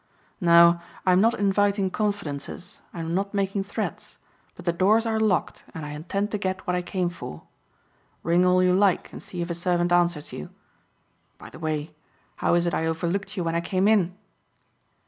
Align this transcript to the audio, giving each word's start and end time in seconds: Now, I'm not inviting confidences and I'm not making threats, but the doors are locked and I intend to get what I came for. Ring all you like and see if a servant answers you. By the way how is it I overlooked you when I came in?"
Now, 0.41 0.81
I'm 1.05 1.21
not 1.21 1.37
inviting 1.39 1.91
confidences 1.91 2.79
and 2.91 3.05
I'm 3.05 3.13
not 3.13 3.35
making 3.35 3.63
threats, 3.65 4.17
but 4.55 4.65
the 4.65 4.73
doors 4.73 5.05
are 5.05 5.19
locked 5.19 5.63
and 5.75 5.85
I 5.85 5.91
intend 5.91 6.31
to 6.31 6.39
get 6.39 6.65
what 6.65 6.75
I 6.75 6.81
came 6.81 7.07
for. 7.09 7.43
Ring 8.23 8.43
all 8.43 8.63
you 8.63 8.73
like 8.73 9.13
and 9.13 9.21
see 9.21 9.43
if 9.43 9.51
a 9.51 9.53
servant 9.53 9.91
answers 9.91 10.33
you. 10.33 10.49
By 11.37 11.51
the 11.51 11.59
way 11.59 11.93
how 12.37 12.55
is 12.55 12.65
it 12.65 12.73
I 12.73 12.87
overlooked 12.87 13.37
you 13.37 13.43
when 13.43 13.53
I 13.53 13.61
came 13.61 13.87
in?" 13.87 14.17